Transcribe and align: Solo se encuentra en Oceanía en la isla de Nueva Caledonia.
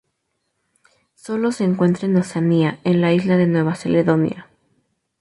Solo 1.13 1.51
se 1.51 1.63
encuentra 1.63 2.07
en 2.07 2.15
Oceanía 2.17 2.79
en 2.83 3.01
la 3.01 3.13
isla 3.13 3.37
de 3.37 3.45
Nueva 3.45 3.75
Caledonia. 3.75 4.47